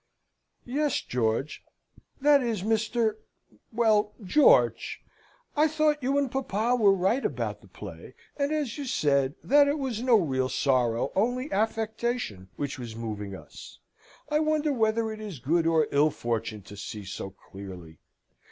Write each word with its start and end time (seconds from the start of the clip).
"Yes, 0.65 0.99
George 0.99 1.63
that 2.19 2.41
is, 2.41 2.63
Mr. 2.63 3.17
well, 3.71 4.15
George! 4.23 4.99
I 5.55 5.67
thought 5.67 6.01
you 6.01 6.17
and 6.17 6.31
papa 6.31 6.75
were 6.75 6.95
right 6.95 7.23
about 7.23 7.61
the 7.61 7.67
play; 7.67 8.15
and, 8.35 8.51
as 8.51 8.79
you 8.79 8.85
said, 8.85 9.35
that 9.43 9.67
it 9.67 9.77
was 9.77 10.01
no 10.01 10.15
real 10.15 10.49
sorrow, 10.49 11.11
only 11.15 11.51
affectation, 11.51 12.49
which 12.55 12.79
was 12.79 12.95
moving 12.95 13.35
us. 13.35 13.77
I 14.27 14.39
wonder 14.39 14.73
whether 14.73 15.11
it 15.11 15.21
is 15.21 15.37
good 15.37 15.67
or 15.67 15.87
ill 15.91 16.09
fortune 16.09 16.63
to 16.63 16.75
see 16.75 17.05
so 17.05 17.29
clearly? 17.29 17.99